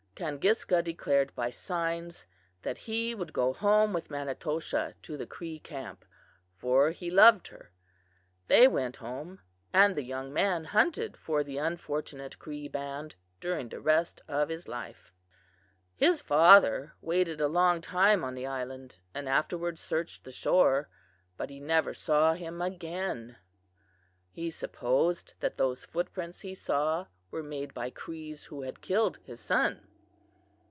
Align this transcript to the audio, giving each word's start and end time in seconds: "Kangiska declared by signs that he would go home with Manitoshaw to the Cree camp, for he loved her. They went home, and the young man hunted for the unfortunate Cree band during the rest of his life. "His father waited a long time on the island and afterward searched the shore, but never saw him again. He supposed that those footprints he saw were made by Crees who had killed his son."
"Kangiska 0.13 0.83
declared 0.83 1.33
by 1.33 1.49
signs 1.49 2.27
that 2.61 2.77
he 2.77 3.15
would 3.15 3.33
go 3.33 3.53
home 3.53 3.91
with 3.91 4.11
Manitoshaw 4.11 4.93
to 5.01 5.17
the 5.17 5.25
Cree 5.25 5.57
camp, 5.57 6.05
for 6.53 6.91
he 6.91 7.09
loved 7.09 7.47
her. 7.47 7.71
They 8.45 8.67
went 8.67 8.97
home, 8.97 9.39
and 9.73 9.95
the 9.95 10.03
young 10.03 10.31
man 10.31 10.65
hunted 10.65 11.17
for 11.17 11.43
the 11.43 11.57
unfortunate 11.57 12.37
Cree 12.37 12.67
band 12.67 13.15
during 13.39 13.69
the 13.69 13.79
rest 13.81 14.21
of 14.27 14.49
his 14.49 14.67
life. 14.67 15.11
"His 15.95 16.21
father 16.21 16.93
waited 17.01 17.41
a 17.41 17.47
long 17.47 17.81
time 17.81 18.23
on 18.23 18.35
the 18.35 18.45
island 18.45 18.97
and 19.15 19.27
afterward 19.27 19.79
searched 19.79 20.23
the 20.23 20.31
shore, 20.31 20.87
but 21.35 21.49
never 21.49 21.95
saw 21.95 22.35
him 22.35 22.61
again. 22.61 23.37
He 24.29 24.51
supposed 24.51 25.33
that 25.39 25.57
those 25.57 25.83
footprints 25.83 26.41
he 26.41 26.53
saw 26.53 27.07
were 27.31 27.41
made 27.41 27.73
by 27.73 27.89
Crees 27.89 28.43
who 28.45 28.61
had 28.61 28.81
killed 28.81 29.17
his 29.23 29.39
son." 29.41 29.87